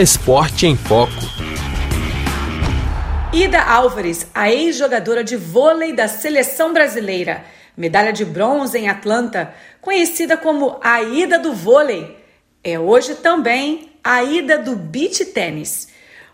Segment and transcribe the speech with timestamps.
[0.00, 1.10] Esporte em Foco.
[3.32, 7.44] Ida Álvares, a ex-jogadora de vôlei da seleção brasileira,
[7.76, 12.16] medalha de bronze em Atlanta, conhecida como a Ida do vôlei,
[12.62, 15.88] é hoje também a Ida do beach tênis.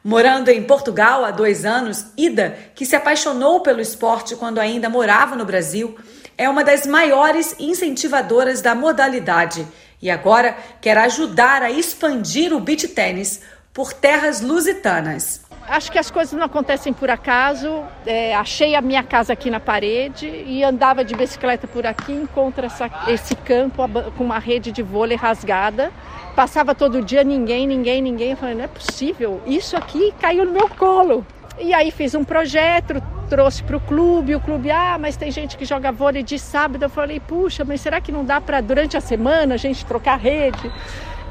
[0.05, 5.35] Morando em Portugal há dois anos, Ida, que se apaixonou pelo esporte quando ainda morava
[5.37, 5.97] no Brasil,
[6.37, 9.67] é uma das maiores incentivadoras da modalidade
[10.05, 13.41] e agora quer ajudar a expandir o beach tênis
[13.75, 15.45] por terras lusitanas.
[15.67, 17.83] Acho que as coisas não acontecem por acaso.
[18.07, 22.65] É, achei a minha casa aqui na parede e andava de bicicleta por aqui, encontro
[22.67, 23.83] essa, esse campo
[24.17, 25.91] com uma rede de vôlei rasgada.
[26.37, 28.31] Passava todo dia, ninguém, ninguém, ninguém.
[28.33, 31.27] Eu falei, não é possível, isso aqui caiu no meu colo.
[31.59, 35.57] E aí fiz um projeto, trouxe para o clube, o clube, ah, mas tem gente
[35.57, 36.85] que joga vôlei de sábado.
[36.85, 40.19] Eu falei, puxa, mas será que não dá para durante a semana a gente trocar
[40.19, 40.71] rede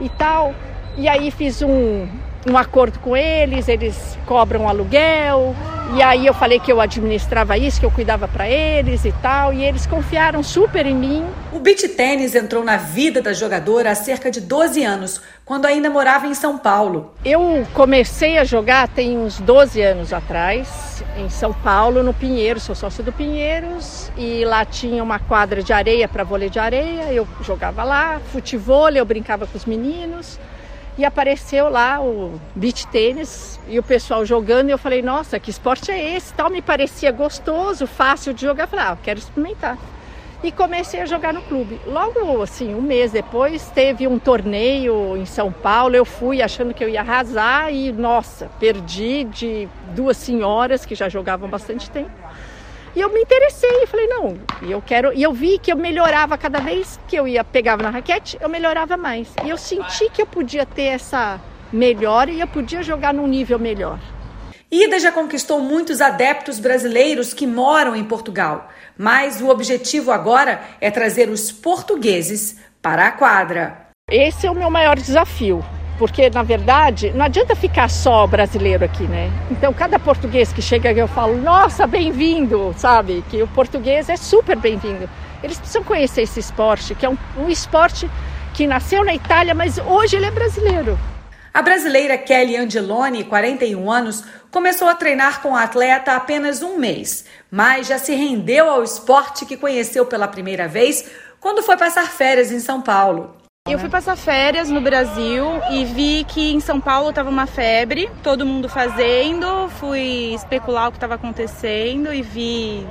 [0.01, 0.55] e tal?
[0.97, 2.07] E aí fiz um,
[2.45, 5.55] um acordo com eles, eles cobram aluguel.
[5.95, 9.53] E aí eu falei que eu administrava isso, que eu cuidava para eles e tal,
[9.53, 11.25] e eles confiaram super em mim.
[11.51, 15.89] O beach tênis entrou na vida da jogadora há cerca de 12 anos, quando ainda
[15.91, 17.13] morava em São Paulo.
[17.23, 22.73] Eu comecei a jogar tem uns 12 anos atrás, em São Paulo, no Pinheiros, sou
[22.73, 27.27] sócio do Pinheiros, e lá tinha uma quadra de areia para vôlei de areia, eu
[27.41, 30.39] jogava lá, futebol, eu brincava com os meninos
[30.97, 35.49] e apareceu lá o beach tênis e o pessoal jogando e eu falei, nossa, que
[35.49, 36.33] esporte é esse?
[36.33, 39.77] Tal me parecia gostoso, fácil de jogar, eu falei, ah, quero experimentar.
[40.43, 41.79] E comecei a jogar no clube.
[41.87, 45.95] Logo assim, um mês depois, teve um torneio em São Paulo.
[45.95, 51.07] Eu fui achando que eu ia arrasar e, nossa, perdi de duas senhoras que já
[51.07, 52.11] jogavam bastante tempo.
[52.95, 55.11] E eu me interessei, e falei, não, eu quero.
[55.13, 58.47] E eu vi que eu melhorava cada vez que eu ia pegava na raquete, eu
[58.47, 59.33] melhorava mais.
[59.43, 63.57] E eu senti que eu podia ter essa melhora e eu podia jogar num nível
[63.57, 63.99] melhor.
[64.71, 70.91] Ida já conquistou muitos adeptos brasileiros que moram em Portugal, mas o objetivo agora é
[70.91, 73.87] trazer os portugueses para a quadra.
[74.09, 75.63] Esse é o meu maior desafio
[75.97, 79.31] porque na verdade não adianta ficar só brasileiro aqui, né?
[79.51, 83.23] Então cada português que chega aqui eu falo, nossa, bem-vindo, sabe?
[83.29, 85.09] Que o português é super bem-vindo.
[85.43, 88.09] Eles precisam conhecer esse esporte, que é um, um esporte
[88.53, 90.97] que nasceu na Itália, mas hoje ele é brasileiro.
[91.53, 96.77] A brasileira Kelly Angeloni, 41 anos, começou a treinar com a atleta há apenas um
[96.77, 102.09] mês, mas já se rendeu ao esporte que conheceu pela primeira vez quando foi passar
[102.09, 103.42] férias em São Paulo.
[103.65, 108.09] Eu fui passar férias no Brasil e vi que em São Paulo estava uma febre,
[108.21, 112.85] todo mundo fazendo, fui especular o que estava acontecendo e vi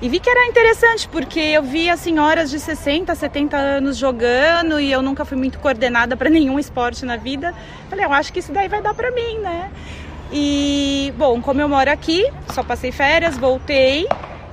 [0.00, 4.92] e vi que era interessante, porque eu via senhoras de 60, 70 anos jogando e
[4.92, 7.52] eu nunca fui muito coordenada para nenhum esporte na vida.
[7.90, 9.68] Falei, eu acho que isso daí vai dar para mim, né?
[10.32, 14.06] E, bom, como eu moro aqui, só passei férias, voltei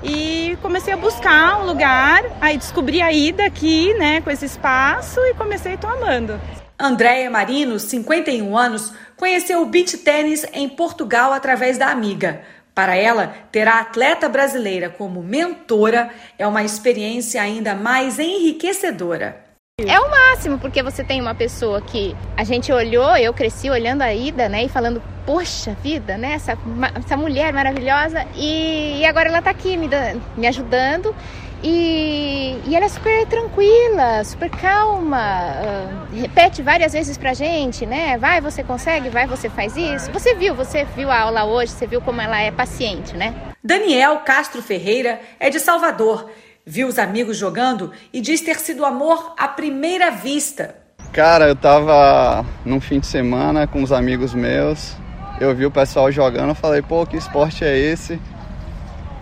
[0.03, 5.19] e comecei a buscar um lugar, aí descobri a ida aqui, né, com esse espaço
[5.21, 6.39] e comecei amando.
[6.77, 12.41] Andréia Marino, 51 anos, conheceu o beach tênis em Portugal através da amiga.
[12.73, 19.44] Para ela, ter a atleta brasileira como mentora é uma experiência ainda mais enriquecedora.
[19.77, 24.03] É o máximo, porque você tem uma pessoa que a gente olhou, eu cresci olhando
[24.03, 26.57] a Ida, né, e falando, poxa vida, né, essa,
[26.95, 29.89] essa mulher maravilhosa, e, e agora ela tá aqui me,
[30.37, 31.13] me ajudando,
[31.61, 38.17] e, e ela é super tranquila, super calma, uh, repete várias vezes pra gente, né,
[38.17, 40.09] vai, você consegue, vai, você faz isso.
[40.13, 43.35] Você viu, você viu a aula hoje, você viu como ela é paciente, né?
[43.61, 46.29] Daniel Castro Ferreira é de Salvador
[46.67, 50.75] Viu os amigos jogando e diz ter sido amor à primeira vista.
[51.13, 54.97] Cara, eu tava num fim de semana com os amigos meus.
[55.39, 58.19] Eu vi o pessoal jogando, falei, pô, que esporte é esse?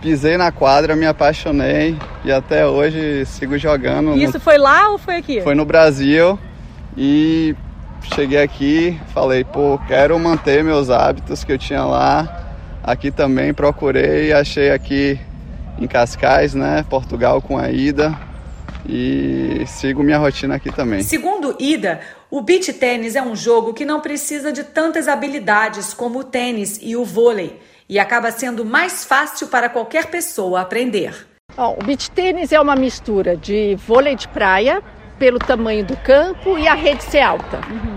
[0.00, 4.16] Pisei na quadra, me apaixonei e até hoje sigo jogando.
[4.16, 4.40] Isso no...
[4.40, 5.42] foi lá ou foi aqui?
[5.42, 6.38] Foi no Brasil
[6.96, 7.54] e
[8.14, 12.56] cheguei aqui, falei, pô, quero manter meus hábitos que eu tinha lá.
[12.82, 15.20] Aqui também procurei e achei aqui
[15.78, 16.84] em Cascais, né?
[16.88, 18.16] Portugal com a Ida.
[18.86, 21.02] E sigo minha rotina aqui também.
[21.02, 22.00] Segundo Ida,
[22.30, 26.78] o beach tênis é um jogo que não precisa de tantas habilidades como o tênis
[26.82, 31.26] e o vôlei e acaba sendo mais fácil para qualquer pessoa aprender.
[31.56, 34.82] Bom, o beach tênis é uma mistura de vôlei de praia,
[35.18, 37.60] pelo tamanho do campo e a rede ser alta.
[37.70, 37.94] Uhum.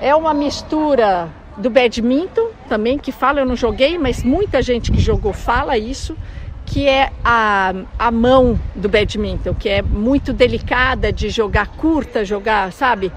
[0.00, 5.00] É uma mistura do badminton também, que fala, eu não joguei, mas muita gente que
[5.00, 6.16] jogou fala isso
[6.66, 12.72] que é a, a mão do badminton, que é muito delicada de jogar curta, jogar,
[12.72, 13.12] sabe?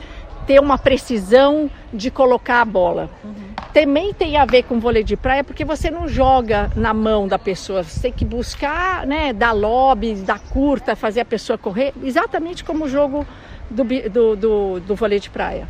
[0.49, 3.07] ter uma precisão de colocar a bola.
[3.23, 3.33] Uhum.
[3.71, 7.37] Também tem a ver com vôlei de praia, porque você não joga na mão da
[7.37, 12.63] pessoa, você tem que buscar, né, dar lobby, dar curta, fazer a pessoa correr, exatamente
[12.63, 13.27] como o jogo
[13.69, 15.67] do, do, do, do vôlei de praia.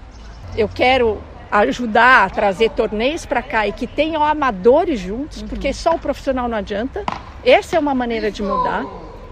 [0.56, 1.22] Eu quero
[1.52, 5.48] ajudar a trazer torneios para cá e que tenham amadores juntos, uhum.
[5.48, 7.04] porque só o profissional não adianta.
[7.44, 8.86] Essa é uma maneira de mudar.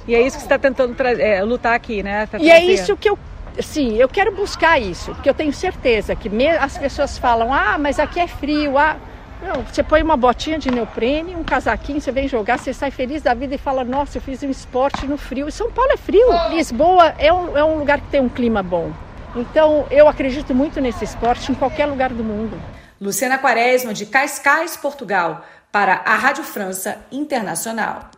[0.07, 2.27] E é isso que você está tentando é, lutar aqui, né?
[2.39, 3.19] e é isso que eu
[3.59, 7.99] sim, eu quero buscar isso, porque eu tenho certeza que as pessoas falam, ah, mas
[7.99, 8.95] aqui é frio, ah.
[9.39, 13.21] Não, você põe uma botinha de neoprene, um casaquinho, você vem jogar, você sai feliz
[13.21, 15.47] da vida e fala, nossa, eu fiz um esporte no frio.
[15.47, 16.27] E São Paulo é frio.
[16.49, 18.91] Lisboa é um, é um lugar que tem um clima bom.
[19.39, 22.59] Então, eu acredito muito nesse esporte em qualquer lugar do mundo.
[22.99, 28.09] Luciana Quaresma, de Cascais, Portugal, para a Rádio França Internacional.